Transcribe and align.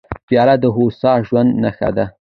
پیاله 0.27 0.55
د 0.61 0.65
هوسا 0.75 1.13
ژوند 1.27 1.49
نښه 1.63 1.89
ده. 1.95 2.05